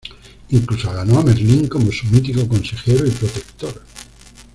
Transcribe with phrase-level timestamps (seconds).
[0.49, 3.83] Incluso ganó a Merlín como su mítico consejero y protector.